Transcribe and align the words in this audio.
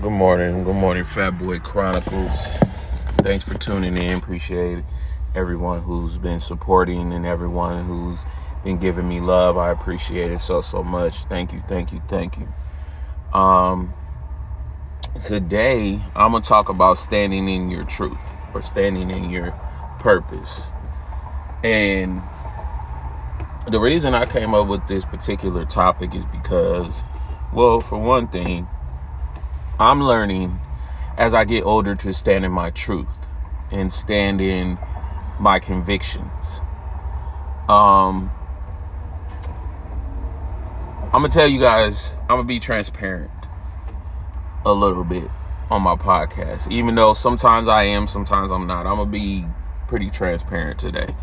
Good 0.00 0.12
morning. 0.12 0.64
Good 0.64 0.76
morning, 0.76 1.04
Fat 1.04 1.32
Boy 1.32 1.58
Chronicles. 1.58 2.56
Thanks 3.18 3.46
for 3.46 3.52
tuning 3.58 3.98
in. 3.98 4.16
Appreciate 4.16 4.82
everyone 5.34 5.82
who's 5.82 6.16
been 6.16 6.40
supporting 6.40 7.12
and 7.12 7.26
everyone 7.26 7.84
who's 7.84 8.24
been 8.64 8.78
giving 8.78 9.06
me 9.06 9.20
love. 9.20 9.58
I 9.58 9.68
appreciate 9.70 10.32
it 10.32 10.40
so 10.40 10.62
so 10.62 10.82
much. 10.82 11.24
Thank 11.24 11.52
you, 11.52 11.60
thank 11.60 11.92
you, 11.92 12.00
thank 12.08 12.38
you. 12.38 12.48
Um 13.38 13.92
today 15.22 16.00
I'm 16.16 16.32
to 16.32 16.40
talk 16.40 16.70
about 16.70 16.96
standing 16.96 17.46
in 17.46 17.70
your 17.70 17.84
truth 17.84 18.16
or 18.54 18.62
standing 18.62 19.10
in 19.10 19.28
your 19.28 19.50
purpose. 19.98 20.72
And 21.62 22.22
the 23.68 23.78
reason 23.78 24.14
I 24.14 24.24
came 24.24 24.54
up 24.54 24.66
with 24.66 24.86
this 24.86 25.04
particular 25.04 25.66
topic 25.66 26.14
is 26.14 26.24
because 26.24 27.04
well, 27.52 27.82
for 27.82 27.98
one 27.98 28.28
thing, 28.28 28.66
I'm 29.80 30.02
learning 30.02 30.60
as 31.16 31.32
I 31.32 31.46
get 31.46 31.64
older 31.64 31.94
to 31.94 32.12
stand 32.12 32.44
in 32.44 32.52
my 32.52 32.68
truth 32.68 33.08
and 33.72 33.90
stand 33.90 34.42
in 34.42 34.78
my 35.38 35.58
convictions. 35.58 36.60
Um, 37.66 38.30
I'm 41.04 41.22
gonna 41.22 41.28
tell 41.28 41.48
you 41.48 41.58
guys, 41.58 42.18
I'm 42.22 42.36
gonna 42.36 42.44
be 42.44 42.58
transparent 42.58 43.30
a 44.66 44.72
little 44.74 45.02
bit 45.02 45.30
on 45.70 45.80
my 45.80 45.96
podcast, 45.96 46.70
even 46.70 46.94
though 46.94 47.14
sometimes 47.14 47.66
I 47.66 47.84
am, 47.84 48.06
sometimes 48.06 48.52
I'm 48.52 48.66
not. 48.66 48.86
I'm 48.86 48.96
gonna 48.96 49.10
be 49.10 49.46
pretty 49.88 50.10
transparent 50.10 50.78
today 50.78 51.14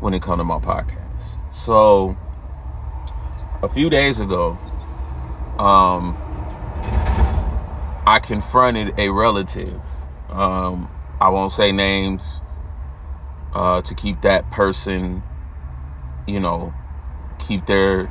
when 0.00 0.14
it 0.14 0.22
comes 0.22 0.40
to 0.40 0.44
my 0.44 0.58
podcast. 0.60 1.36
So, 1.54 2.16
a 3.60 3.68
few 3.68 3.90
days 3.90 4.18
ago, 4.18 4.56
um, 5.58 6.16
I 8.08 8.20
confronted 8.20 8.98
a 8.98 9.10
relative. 9.10 9.82
Um, 10.30 10.90
I 11.20 11.28
won't 11.28 11.52
say 11.52 11.72
names 11.72 12.40
uh, 13.52 13.82
to 13.82 13.94
keep 13.94 14.22
that 14.22 14.50
person, 14.50 15.22
you 16.26 16.40
know, 16.40 16.72
keep 17.38 17.66
their 17.66 18.10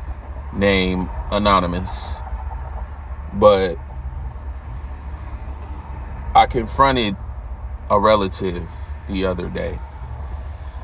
name 0.53 1.09
anonymous. 1.31 2.17
But 3.33 3.79
I 6.35 6.45
confronted 6.45 7.17
a 7.89 7.99
relative 7.99 8.69
the 9.07 9.25
other 9.25 9.49
day 9.49 9.79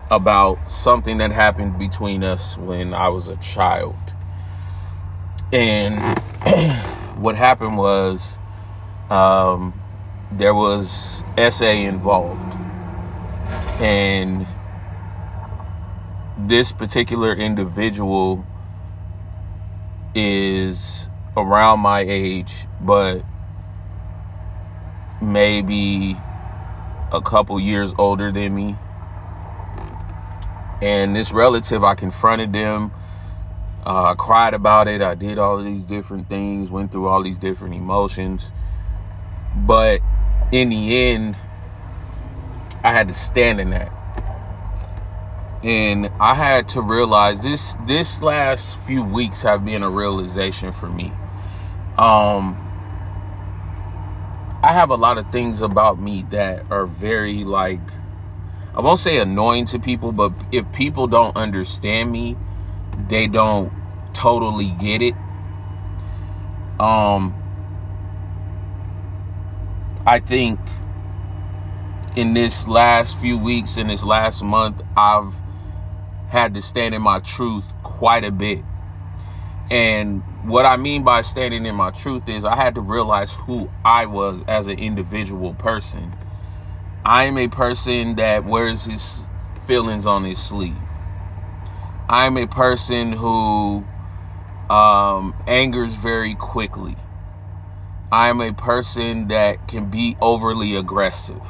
about 0.09 0.71
something 0.71 1.19
that 1.19 1.31
happened 1.31 1.77
between 1.77 2.23
us 2.23 2.57
when 2.57 2.95
I 2.95 3.09
was 3.09 3.29
a 3.29 3.35
child. 3.35 4.15
And 5.51 6.01
what 7.21 7.35
happened 7.35 7.77
was 7.77 8.39
um, 9.09 9.73
there 10.31 10.53
was 10.53 11.23
SA 11.37 11.65
involved. 11.65 12.57
And 13.79 14.47
this 16.37 16.71
particular 16.71 17.33
individual 17.33 18.45
is 20.15 21.09
around 21.35 21.79
my 21.79 21.99
age, 22.01 22.67
but 22.81 23.23
maybe 25.21 26.15
a 27.11 27.21
couple 27.21 27.59
years 27.59 27.93
older 27.97 28.31
than 28.31 28.53
me. 28.53 28.75
And 30.81 31.15
this 31.15 31.31
relative, 31.31 31.83
I 31.83 31.95
confronted 31.95 32.51
them. 32.51 32.91
Uh, 33.85 34.11
I 34.11 34.15
cried 34.15 34.53
about 34.53 34.87
it. 34.87 35.01
I 35.01 35.15
did 35.15 35.37
all 35.37 35.61
these 35.61 35.83
different 35.83 36.29
things, 36.29 36.69
went 36.69 36.91
through 36.91 37.07
all 37.07 37.23
these 37.23 37.37
different 37.37 37.73
emotions. 37.73 38.51
But 39.55 40.01
in 40.51 40.69
the 40.69 40.97
end, 40.97 41.35
I 42.83 42.91
had 42.91 43.07
to 43.07 43.13
stand 43.13 43.59
in 43.61 43.69
that. 43.69 43.91
And 45.63 46.11
I 46.19 46.33
had 46.33 46.67
to 46.69 46.81
realize 46.81 47.39
this 47.39 47.77
this 47.87 48.21
last 48.21 48.77
few 48.79 49.01
weeks 49.01 49.43
have 49.43 49.63
been 49.63 49.81
a 49.81 49.89
realization 49.89 50.73
for 50.73 50.89
me. 50.89 51.13
Um 51.97 52.59
I 54.61 54.73
have 54.73 54.89
a 54.89 54.95
lot 54.95 55.17
of 55.17 55.31
things 55.31 55.61
about 55.61 55.99
me 55.99 56.25
that 56.31 56.65
are 56.69 56.85
very 56.85 57.45
like 57.45 57.79
I 58.75 58.81
won't 58.81 58.99
say 58.99 59.19
annoying 59.19 59.65
to 59.67 59.79
people, 59.79 60.11
but 60.11 60.33
if 60.51 60.69
people 60.73 61.07
don't 61.07 61.35
understand 61.37 62.11
me, 62.11 62.35
they 63.07 63.27
don't 63.27 63.71
totally 64.13 64.71
get 64.71 65.01
it. 65.01 65.15
Um 66.79 67.42
I 70.05 70.19
think 70.19 70.59
in 72.15 72.33
this 72.33 72.67
last 72.67 73.17
few 73.17 73.37
weeks, 73.37 73.77
in 73.77 73.87
this 73.87 74.03
last 74.03 74.43
month, 74.43 74.81
I've 74.97 75.33
had 76.27 76.53
to 76.55 76.61
stand 76.61 76.93
in 76.93 77.01
my 77.01 77.19
truth 77.19 77.63
quite 77.83 78.25
a 78.25 78.31
bit. 78.31 78.63
And 79.71 80.21
what 80.43 80.65
I 80.65 80.75
mean 80.75 81.03
by 81.03 81.21
standing 81.21 81.65
in 81.65 81.75
my 81.75 81.91
truth 81.91 82.27
is 82.27 82.43
I 82.43 82.55
had 82.55 82.75
to 82.75 82.81
realize 82.81 83.33
who 83.33 83.69
I 83.85 84.05
was 84.05 84.43
as 84.47 84.67
an 84.67 84.77
individual 84.77 85.53
person. 85.53 86.13
I 87.05 87.23
am 87.23 87.37
a 87.37 87.47
person 87.47 88.15
that 88.15 88.43
wears 88.43 88.83
his 88.83 89.29
feelings 89.65 90.05
on 90.05 90.25
his 90.25 90.37
sleeve. 90.37 90.75
I 92.09 92.25
am 92.25 92.37
a 92.37 92.45
person 92.45 93.13
who 93.13 93.85
um, 94.69 95.33
angers 95.47 95.95
very 95.95 96.35
quickly. 96.35 96.97
I 98.13 98.29
am 98.29 98.41
a 98.41 98.53
person 98.53 99.29
that 99.29 99.67
can 99.67 99.89
be 99.89 100.15
overly 100.21 100.75
aggressive. 100.75 101.41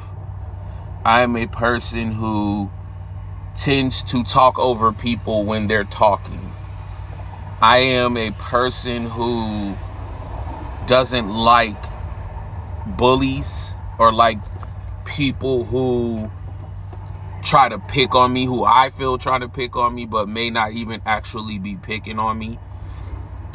I 1.03 1.19
am 1.19 1.35
a 1.35 1.45
person 1.45 2.13
who 2.13 2.71
tends 3.53 4.01
to 4.03 4.23
talk 4.23 4.57
over 4.57 4.93
people 4.93 5.43
when 5.43 5.67
they're 5.67 5.83
talking. 5.83 6.53
I 7.61 7.79
am 7.79 8.15
a 8.15 8.31
person 8.31 9.07
who 9.07 9.75
doesn't 10.87 11.27
like 11.27 11.83
bullies 12.87 13.75
or 13.99 14.13
like 14.13 14.37
people 15.03 15.65
who 15.65 16.31
try 17.43 17.67
to 17.67 17.77
pick 17.77 18.15
on 18.15 18.31
me, 18.31 18.45
who 18.45 18.63
I 18.63 18.89
feel 18.89 19.17
try 19.17 19.37
to 19.37 19.49
pick 19.49 19.75
on 19.75 19.93
me, 19.93 20.05
but 20.05 20.29
may 20.29 20.49
not 20.49 20.71
even 20.71 21.01
actually 21.05 21.59
be 21.59 21.75
picking 21.75 22.19
on 22.19 22.39
me. 22.39 22.57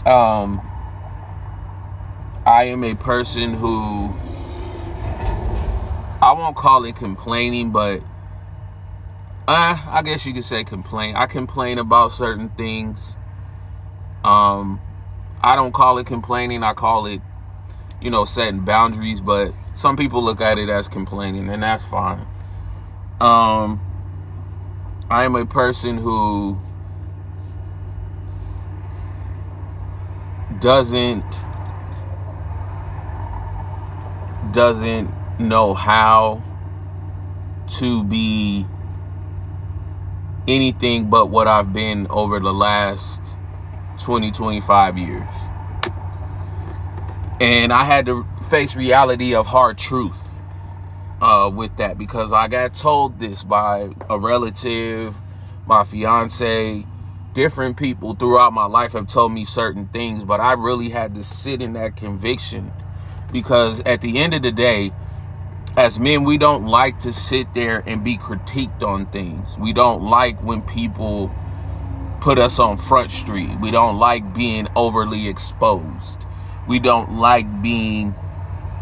Um, 0.04 0.60
I 2.48 2.64
am 2.64 2.82
a 2.82 2.94
person 2.94 3.52
who 3.52 4.08
I 6.22 6.32
won't 6.32 6.56
call 6.56 6.86
it 6.86 6.96
complaining, 6.96 7.72
but 7.72 8.00
uh, 9.46 9.78
I 9.86 10.00
guess 10.02 10.24
you 10.24 10.32
could 10.32 10.44
say 10.44 10.64
complain. 10.64 11.14
I 11.14 11.26
complain 11.26 11.76
about 11.76 12.10
certain 12.10 12.48
things. 12.48 13.18
Um, 14.24 14.80
I 15.42 15.56
don't 15.56 15.72
call 15.72 15.98
it 15.98 16.06
complaining. 16.06 16.62
I 16.62 16.72
call 16.72 17.04
it, 17.04 17.20
you 18.00 18.08
know, 18.08 18.24
setting 18.24 18.64
boundaries. 18.64 19.20
But 19.20 19.52
some 19.74 19.98
people 19.98 20.24
look 20.24 20.40
at 20.40 20.56
it 20.56 20.70
as 20.70 20.88
complaining, 20.88 21.50
and 21.50 21.62
that's 21.62 21.84
fine. 21.84 22.26
Um, 23.20 23.78
I 25.10 25.24
am 25.24 25.36
a 25.36 25.44
person 25.44 25.98
who 25.98 26.58
doesn't 30.60 31.44
doesn't 34.52 35.10
know 35.38 35.74
how 35.74 36.42
to 37.78 38.02
be 38.04 38.66
anything 40.46 41.10
but 41.10 41.26
what 41.26 41.46
I've 41.46 41.72
been 41.72 42.06
over 42.08 42.40
the 42.40 42.52
last 42.52 43.36
20, 43.98 44.30
25 44.30 44.98
years. 44.98 45.28
And 47.40 47.72
I 47.72 47.84
had 47.84 48.06
to 48.06 48.26
face 48.48 48.74
reality 48.74 49.34
of 49.34 49.46
hard 49.46 49.78
truth 49.78 50.18
uh, 51.20 51.50
with 51.54 51.76
that 51.76 51.98
because 51.98 52.32
I 52.32 52.48
got 52.48 52.74
told 52.74 53.18
this 53.18 53.44
by 53.44 53.90
a 54.08 54.18
relative, 54.18 55.16
my 55.66 55.84
fiance, 55.84 56.84
different 57.34 57.76
people 57.76 58.14
throughout 58.14 58.52
my 58.52 58.64
life 58.64 58.92
have 58.92 59.06
told 59.06 59.32
me 59.32 59.44
certain 59.44 59.86
things, 59.88 60.24
but 60.24 60.40
I 60.40 60.52
really 60.54 60.88
had 60.88 61.14
to 61.14 61.22
sit 61.22 61.60
in 61.62 61.74
that 61.74 61.96
conviction 61.96 62.72
because 63.32 63.80
at 63.80 64.00
the 64.00 64.18
end 64.18 64.34
of 64.34 64.42
the 64.42 64.52
day, 64.52 64.92
as 65.76 66.00
men, 66.00 66.24
we 66.24 66.38
don't 66.38 66.66
like 66.66 66.98
to 67.00 67.12
sit 67.12 67.54
there 67.54 67.82
and 67.86 68.02
be 68.02 68.16
critiqued 68.16 68.82
on 68.82 69.06
things. 69.06 69.58
We 69.58 69.72
don't 69.72 70.02
like 70.02 70.42
when 70.42 70.62
people 70.62 71.30
put 72.20 72.38
us 72.38 72.58
on 72.58 72.76
front 72.76 73.10
street. 73.10 73.60
We 73.60 73.70
don't 73.70 73.98
like 73.98 74.34
being 74.34 74.68
overly 74.74 75.28
exposed. 75.28 76.26
We 76.66 76.78
don't 76.78 77.16
like 77.18 77.62
being 77.62 78.14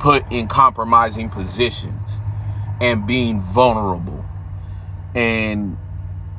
put 0.01 0.31
in 0.33 0.49
compromising 0.49 1.29
positions 1.29 2.21
and 2.81 3.07
being 3.07 3.41
vulnerable. 3.41 4.25
And 5.15 5.77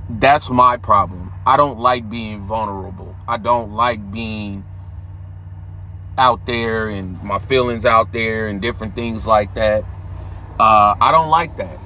that's 0.10 0.50
my 0.50 0.78
problem. 0.78 1.32
I 1.46 1.58
don't 1.58 1.80
like 1.80 2.10
being 2.10 2.42
vulnerable. 2.42 3.16
I 3.28 3.38
don't 3.38 3.74
like 3.74 4.12
being 4.12 4.66
out 6.18 6.46
there 6.46 6.90
and 6.90 7.22
my 7.24 7.40
feelings 7.40 7.86
out 7.86 8.12
there 8.12 8.48
and 8.48 8.62
different 8.62 8.96
things 8.96 9.28
like 9.28 9.54
that. 9.56 9.84
Uh, 10.60 10.96
I 11.00 11.12
don't 11.12 11.30
like 11.30 11.58
that. 11.58 11.78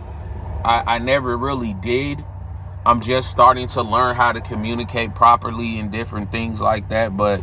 I, 0.64 0.96
I 0.96 1.00
never 1.00 1.36
really 1.36 1.74
did. 1.74 2.24
I'm 2.86 3.02
just 3.02 3.30
starting 3.30 3.68
to 3.70 3.82
learn 3.84 4.16
how 4.16 4.32
to 4.32 4.42
communicate 4.42 5.14
properly 5.14 5.78
and 5.78 5.92
different 5.92 6.32
things 6.32 6.62
like 6.62 6.90
that. 6.90 7.16
But 7.16 7.42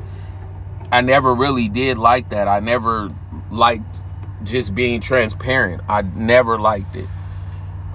I 0.91 1.01
never 1.03 1.35
really 1.35 1.69
did 1.69 1.99
like 1.99 2.31
that. 2.31 2.49
I 2.49 2.61
never 2.61 3.11
liked 3.51 4.01
just 4.43 4.75
being 4.75 5.01
transparent. 5.01 5.83
I 5.89 6.03
never 6.03 6.59
liked 6.59 6.97
it. 6.97 7.09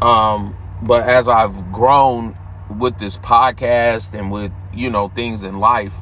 Um, 0.02 0.56
but 0.82 1.08
as 1.08 1.28
I've 1.28 1.72
grown 1.72 2.38
with 2.70 2.98
this 3.00 3.18
podcast 3.18 4.18
and 4.18 4.32
with, 4.32 4.52
you 4.74 4.90
know, 4.90 5.10
things 5.10 5.44
in 5.44 5.60
life, 5.60 5.96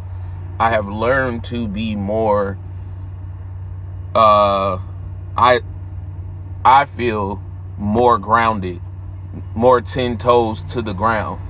I 0.59 0.69
have 0.69 0.88
learned 0.88 1.43
to 1.45 1.67
be 1.67 1.95
more 1.95 2.57
uh 4.16 4.80
I 5.38 5.62
I 6.66 6.86
feel 6.86 7.42
more 7.78 8.18
grounded, 8.18 8.81
more 9.56 9.81
10 9.81 10.18
toes 10.18 10.63
to 10.66 10.81
the 10.81 10.94
ground 10.94 11.42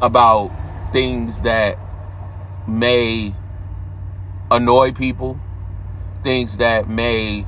about 0.00 0.50
things 0.92 1.40
that 1.42 1.78
may 2.66 3.34
annoy 4.50 4.92
people, 4.92 5.40
things 6.22 6.58
that 6.58 6.88
may 6.88 7.46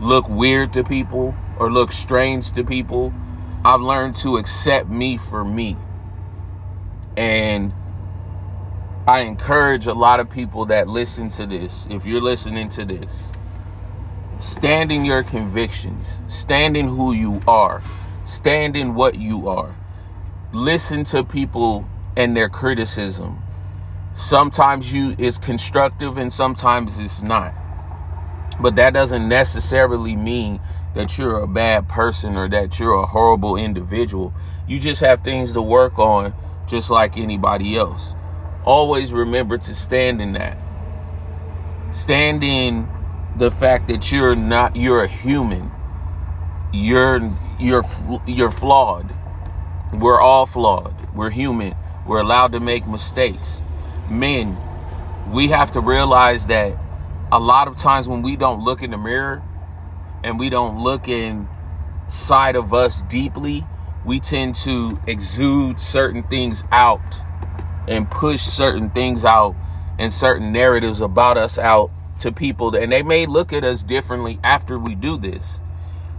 look 0.00 0.28
weird 0.28 0.72
to 0.74 0.84
people 0.84 1.34
or 1.58 1.70
look 1.70 1.92
strange 1.92 2.52
to 2.52 2.64
people. 2.64 3.14
I've 3.64 3.80
learned 3.80 4.16
to 4.16 4.36
accept 4.36 4.88
me 4.88 5.16
for 5.16 5.44
me. 5.44 5.76
And 7.16 7.72
I 9.06 9.20
encourage 9.20 9.86
a 9.86 9.94
lot 9.94 10.20
of 10.20 10.28
people 10.28 10.66
that 10.66 10.88
listen 10.88 11.28
to 11.30 11.46
this, 11.46 11.86
if 11.90 12.04
you're 12.04 12.20
listening 12.20 12.68
to 12.70 12.84
this, 12.84 13.32
stand 14.42 14.90
in 14.90 15.04
your 15.04 15.22
convictions, 15.22 16.20
stand 16.26 16.76
in 16.76 16.88
who 16.88 17.12
you 17.12 17.40
are, 17.46 17.80
stand 18.24 18.76
in 18.76 18.92
what 18.92 19.14
you 19.14 19.48
are. 19.48 19.76
Listen 20.52 21.04
to 21.04 21.22
people 21.22 21.88
and 22.16 22.36
their 22.36 22.48
criticism. 22.48 23.40
Sometimes 24.12 24.92
you 24.92 25.14
is 25.16 25.38
constructive 25.38 26.18
and 26.18 26.32
sometimes 26.32 26.98
it's 26.98 27.22
not. 27.22 27.54
But 28.60 28.74
that 28.76 28.92
doesn't 28.92 29.28
necessarily 29.28 30.16
mean 30.16 30.60
that 30.94 31.16
you're 31.16 31.38
a 31.38 31.46
bad 31.46 31.88
person 31.88 32.36
or 32.36 32.48
that 32.48 32.80
you're 32.80 32.94
a 32.94 33.06
horrible 33.06 33.56
individual. 33.56 34.34
You 34.66 34.80
just 34.80 35.00
have 35.02 35.20
things 35.20 35.52
to 35.52 35.62
work 35.62 36.00
on 36.00 36.34
just 36.66 36.90
like 36.90 37.16
anybody 37.16 37.76
else. 37.76 38.16
Always 38.64 39.12
remember 39.12 39.56
to 39.56 39.74
stand 39.74 40.20
in 40.20 40.32
that. 40.32 40.58
Stand 41.92 42.42
in 42.42 42.88
the 43.36 43.50
fact 43.50 43.88
that 43.88 44.12
you're 44.12 44.36
not 44.36 44.76
you're 44.76 45.02
a 45.02 45.08
human. 45.08 45.70
You're 46.72 47.30
you're 47.58 47.84
you're 48.26 48.50
flawed. 48.50 49.14
We're 49.92 50.20
all 50.20 50.46
flawed. 50.46 50.94
We're 51.14 51.30
human. 51.30 51.74
We're 52.06 52.20
allowed 52.20 52.52
to 52.52 52.60
make 52.60 52.86
mistakes. 52.86 53.62
Men, 54.10 54.56
we 55.30 55.48
have 55.48 55.70
to 55.72 55.80
realize 55.80 56.46
that 56.46 56.76
a 57.30 57.38
lot 57.38 57.68
of 57.68 57.76
times 57.76 58.08
when 58.08 58.22
we 58.22 58.36
don't 58.36 58.62
look 58.62 58.82
in 58.82 58.90
the 58.90 58.98
mirror 58.98 59.42
and 60.24 60.38
we 60.38 60.50
don't 60.50 60.78
look 60.78 61.08
inside 61.08 62.56
of 62.56 62.74
us 62.74 63.02
deeply, 63.02 63.66
we 64.04 64.20
tend 64.20 64.54
to 64.56 65.00
exude 65.06 65.80
certain 65.80 66.22
things 66.24 66.64
out 66.72 67.22
and 67.88 68.10
push 68.10 68.42
certain 68.42 68.90
things 68.90 69.24
out 69.24 69.54
and 69.98 70.12
certain 70.12 70.52
narratives 70.52 71.00
about 71.00 71.38
us 71.38 71.58
out 71.58 71.90
to 72.22 72.32
people 72.32 72.74
and 72.74 72.90
they 72.90 73.02
may 73.02 73.26
look 73.26 73.52
at 73.52 73.64
us 73.64 73.82
differently 73.82 74.38
after 74.42 74.78
we 74.78 74.94
do 74.94 75.16
this. 75.16 75.60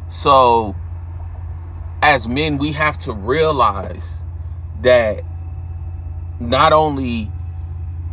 So 0.08 0.76
as 2.02 2.28
men 2.28 2.58
we 2.58 2.74
have 2.74 2.98
to 3.00 3.14
realize 3.14 4.24
that 4.82 5.24
not 6.40 6.74
only 6.74 7.32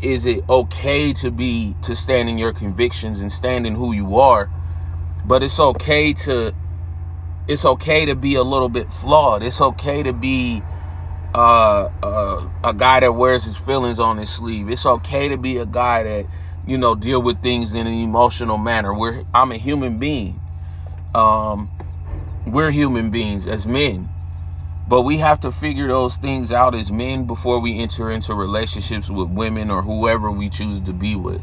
is 0.00 0.24
it 0.24 0.48
okay 0.48 1.12
to 1.12 1.30
be 1.30 1.74
to 1.82 1.94
stand 1.94 2.28
in 2.28 2.38
your 2.38 2.52
convictions 2.52 3.20
and 3.20 3.30
stand 3.30 3.66
in 3.66 3.74
who 3.74 3.92
you 3.92 4.18
are, 4.18 4.50
but 5.26 5.42
it's 5.42 5.60
okay 5.60 6.12
to 6.12 6.54
it's 7.48 7.64
okay 7.64 8.06
to 8.06 8.14
be 8.14 8.36
a 8.36 8.42
little 8.42 8.68
bit 8.68 8.92
flawed. 8.92 9.42
It's 9.42 9.60
okay 9.60 10.02
to 10.04 10.12
be 10.12 10.62
uh, 11.34 11.90
uh, 12.02 12.48
a 12.62 12.72
guy 12.72 13.00
that 13.00 13.12
wears 13.12 13.44
his 13.44 13.56
feelings 13.56 13.98
on 13.98 14.18
his 14.18 14.30
sleeve. 14.30 14.70
It's 14.70 14.86
okay 14.86 15.28
to 15.28 15.36
be 15.36 15.58
a 15.58 15.66
guy 15.66 16.02
that 16.04 16.26
you 16.66 16.78
know 16.78 16.94
deal 16.94 17.20
with 17.20 17.42
things 17.42 17.74
in 17.74 17.86
an 17.86 17.92
emotional 17.92 18.58
manner. 18.58 18.94
We're 18.94 19.24
I'm 19.34 19.52
a 19.52 19.56
human 19.56 19.98
being. 19.98 20.40
Um, 21.14 21.70
we're 22.46 22.70
human 22.70 23.10
beings 23.10 23.46
as 23.46 23.66
men, 23.66 24.08
but 24.88 25.02
we 25.02 25.18
have 25.18 25.40
to 25.40 25.50
figure 25.50 25.88
those 25.88 26.16
things 26.16 26.52
out 26.52 26.74
as 26.74 26.90
men 26.90 27.24
before 27.26 27.58
we 27.58 27.78
enter 27.78 28.10
into 28.10 28.34
relationships 28.34 29.10
with 29.10 29.28
women 29.28 29.70
or 29.70 29.82
whoever 29.82 30.30
we 30.30 30.48
choose 30.48 30.80
to 30.80 30.92
be 30.92 31.16
with. 31.16 31.42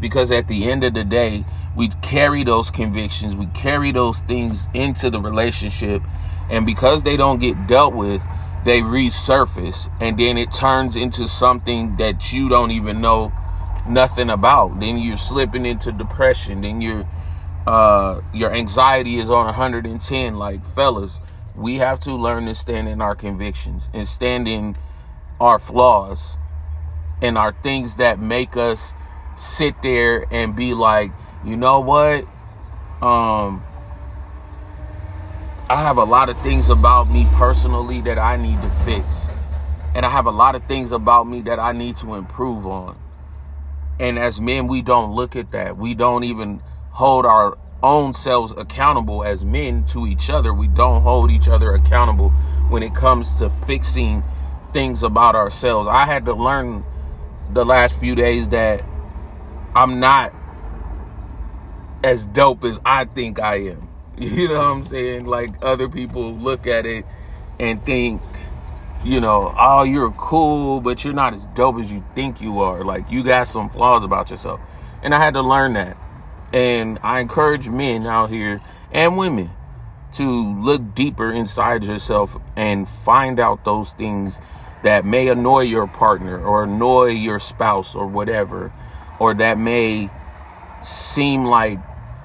Because 0.00 0.32
at 0.32 0.48
the 0.48 0.70
end 0.70 0.82
of 0.82 0.94
the 0.94 1.04
day, 1.04 1.44
we 1.76 1.88
carry 2.00 2.42
those 2.42 2.70
convictions, 2.70 3.36
we 3.36 3.46
carry 3.46 3.92
those 3.92 4.20
things 4.20 4.68
into 4.72 5.10
the 5.10 5.20
relationship, 5.20 6.02
and 6.48 6.64
because 6.64 7.02
they 7.02 7.16
don't 7.16 7.38
get 7.38 7.66
dealt 7.66 7.94
with, 7.94 8.22
they 8.64 8.80
resurface 8.80 9.90
and 10.00 10.18
then 10.18 10.36
it 10.36 10.52
turns 10.52 10.96
into 10.96 11.26
something 11.26 11.96
that 11.96 12.32
you 12.32 12.48
don't 12.48 12.70
even 12.70 13.00
know 13.00 13.32
nothing 13.88 14.30
about 14.30 14.78
then 14.80 14.98
you're 14.98 15.16
slipping 15.16 15.66
into 15.66 15.92
depression 15.92 16.60
then 16.60 16.80
your 16.80 17.06
uh 17.66 18.20
your 18.32 18.52
anxiety 18.52 19.16
is 19.16 19.30
on 19.30 19.46
110 19.46 20.36
like 20.36 20.64
fellas 20.64 21.20
we 21.56 21.76
have 21.76 21.98
to 21.98 22.12
learn 22.12 22.46
to 22.46 22.54
stand 22.54 22.88
in 22.88 23.00
our 23.00 23.14
convictions 23.14 23.90
and 23.92 24.06
stand 24.06 24.46
in 24.48 24.76
our 25.40 25.58
flaws 25.58 26.38
and 27.22 27.36
our 27.36 27.52
things 27.62 27.96
that 27.96 28.18
make 28.18 28.56
us 28.56 28.94
sit 29.36 29.80
there 29.82 30.26
and 30.30 30.54
be 30.54 30.74
like 30.74 31.10
you 31.44 31.56
know 31.56 31.80
what 31.80 32.24
um 33.02 33.62
I 35.70 35.76
have 35.76 35.98
a 35.98 36.04
lot 36.04 36.28
of 36.28 36.36
things 36.40 36.68
about 36.68 37.08
me 37.08 37.28
personally 37.34 38.00
that 38.00 38.18
I 38.18 38.34
need 38.34 38.60
to 38.60 38.70
fix. 38.84 39.28
And 39.94 40.04
I 40.04 40.08
have 40.08 40.26
a 40.26 40.30
lot 40.32 40.56
of 40.56 40.64
things 40.64 40.90
about 40.90 41.28
me 41.28 41.42
that 41.42 41.60
I 41.60 41.70
need 41.70 41.96
to 41.98 42.16
improve 42.16 42.66
on. 42.66 42.98
And 44.00 44.18
as 44.18 44.40
men, 44.40 44.66
we 44.66 44.80
don't 44.80 45.12
look 45.12 45.36
at 45.36 45.52
that. 45.52 45.76
We 45.76 45.92
don't 45.92 46.24
even 46.24 46.62
hold 46.90 47.26
our 47.26 47.58
own 47.82 48.14
selves 48.14 48.54
accountable 48.56 49.22
as 49.22 49.44
men 49.44 49.84
to 49.84 50.06
each 50.06 50.30
other. 50.30 50.54
We 50.54 50.68
don't 50.68 51.02
hold 51.02 51.30
each 51.30 51.48
other 51.48 51.72
accountable 51.74 52.30
when 52.70 52.82
it 52.82 52.94
comes 52.94 53.34
to 53.36 53.50
fixing 53.50 54.24
things 54.72 55.02
about 55.02 55.36
ourselves. 55.36 55.86
I 55.86 56.06
had 56.06 56.24
to 56.24 56.32
learn 56.32 56.82
the 57.52 57.64
last 57.64 58.00
few 58.00 58.14
days 58.14 58.48
that 58.48 58.82
I'm 59.76 60.00
not 60.00 60.32
as 62.02 62.24
dope 62.24 62.64
as 62.64 62.80
I 62.84 63.04
think 63.04 63.38
I 63.38 63.56
am. 63.56 63.86
You 64.18 64.48
know 64.48 64.54
what 64.54 64.64
I'm 64.64 64.82
saying? 64.82 65.24
Like 65.24 65.50
other 65.62 65.88
people 65.88 66.34
look 66.34 66.66
at 66.66 66.84
it 66.84 67.06
and 67.58 67.84
think, 67.86 68.20
you 69.04 69.20
know, 69.20 69.54
oh, 69.58 69.82
you're 69.82 70.10
cool, 70.12 70.80
but 70.80 71.04
you're 71.04 71.14
not 71.14 71.34
as 71.34 71.46
dope 71.46 71.78
as 71.78 71.92
you 71.92 72.04
think 72.14 72.40
you 72.40 72.60
are. 72.60 72.84
Like 72.84 73.10
you 73.10 73.22
got 73.22 73.46
some 73.46 73.70
flaws 73.70 74.04
about 74.04 74.30
yourself. 74.30 74.60
And 75.02 75.14
I 75.14 75.18
had 75.18 75.34
to 75.34 75.42
learn 75.42 75.72
that. 75.74 75.96
And 76.52 76.98
I 77.02 77.20
encourage 77.20 77.68
men 77.68 78.06
out 78.06 78.30
here 78.30 78.60
and 78.92 79.16
women 79.16 79.50
to 80.14 80.60
look 80.60 80.94
deeper 80.94 81.32
inside 81.32 81.84
yourself 81.84 82.36
and 82.56 82.88
find 82.88 83.38
out 83.38 83.64
those 83.64 83.92
things 83.92 84.40
that 84.82 85.04
may 85.04 85.28
annoy 85.28 85.60
your 85.60 85.86
partner 85.86 86.42
or 86.42 86.64
annoy 86.64 87.08
your 87.08 87.38
spouse 87.38 87.94
or 87.94 88.06
whatever, 88.06 88.72
or 89.18 89.34
that 89.34 89.58
may 89.58 90.10
seem 90.82 91.44
like 91.44 91.78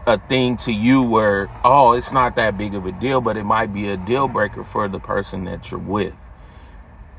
a 0.07 0.17
thing 0.17 0.57
to 0.57 0.71
you 0.71 1.03
where, 1.03 1.49
oh, 1.63 1.93
it's 1.93 2.11
not 2.11 2.35
that 2.35 2.57
big 2.57 2.73
of 2.73 2.85
a 2.85 2.91
deal, 2.91 3.21
but 3.21 3.37
it 3.37 3.43
might 3.43 3.73
be 3.73 3.89
a 3.89 3.97
deal 3.97 4.27
breaker 4.27 4.63
for 4.63 4.87
the 4.87 4.99
person 4.99 5.45
that 5.45 5.71
you're 5.71 5.79
with. 5.79 6.13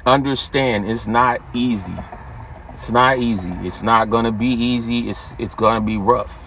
Understand 0.06 0.88
it's 0.88 1.08
not 1.08 1.40
easy. 1.52 1.94
It's 2.74 2.92
not 2.92 3.18
easy. 3.18 3.52
It's 3.62 3.82
not 3.82 4.08
gonna 4.08 4.30
be 4.30 4.46
easy. 4.46 5.08
It's 5.08 5.34
it's 5.36 5.56
gonna 5.56 5.80
be 5.80 5.96
rough. 5.96 6.46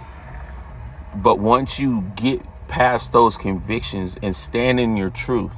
But 1.13 1.39
once 1.39 1.77
you 1.77 2.09
get 2.15 2.41
past 2.69 3.11
those 3.11 3.35
convictions 3.35 4.17
and 4.23 4.33
stand 4.33 4.79
in 4.79 4.95
your 4.95 5.09
truth, 5.09 5.51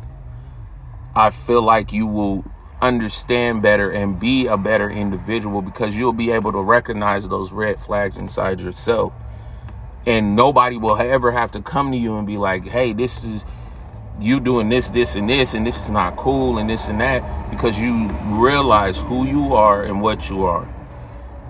I 1.15 1.29
feel 1.29 1.61
like 1.61 1.93
you 1.93 2.07
will 2.07 2.43
understand 2.81 3.61
better 3.61 3.91
and 3.91 4.19
be 4.19 4.47
a 4.47 4.57
better 4.57 4.89
individual 4.89 5.61
because 5.61 5.95
you'll 5.95 6.13
be 6.13 6.31
able 6.31 6.51
to 6.53 6.61
recognize 6.61 7.27
those 7.27 7.51
red 7.51 7.79
flags 7.79 8.17
inside 8.17 8.61
yourself 8.61 9.13
and 10.07 10.35
nobody 10.35 10.77
will 10.77 10.97
ever 10.97 11.31
have 11.31 11.51
to 11.51 11.61
come 11.61 11.91
to 11.91 11.97
you 11.97 12.17
and 12.17 12.25
be 12.25 12.37
like, 12.37 12.67
"Hey, 12.67 12.93
this 12.93 13.23
is 13.23 13.45
you 14.21 14.39
doing 14.39 14.69
this, 14.69 14.89
this, 14.89 15.15
and 15.15 15.29
this, 15.29 15.53
and 15.53 15.65
this 15.65 15.83
is 15.83 15.91
not 15.91 16.15
cool, 16.15 16.57
and 16.57 16.69
this 16.69 16.87
and 16.87 17.01
that," 17.01 17.49
because 17.49 17.79
you 17.79 18.09
realize 18.25 19.01
who 19.01 19.25
you 19.25 19.53
are 19.53 19.83
and 19.83 20.01
what 20.01 20.29
you 20.29 20.45
are. 20.45 20.67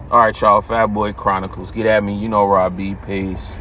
All 0.09 0.19
right, 0.19 0.41
y'all. 0.41 0.61
Fat 0.61 0.87
Boy 0.87 1.13
Chronicles. 1.13 1.71
Get 1.71 1.85
at 1.85 2.03
me. 2.03 2.15
You 2.15 2.29
know 2.29 2.45
where 2.45 2.57
I 2.57 2.69
be. 2.69 2.95
Peace. 2.95 3.57